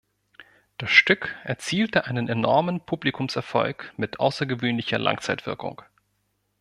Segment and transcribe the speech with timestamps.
[0.79, 5.83] Das Stück erzielte einen enormen Publikumserfolg mit außergewöhnlicher Langzeitwirkung.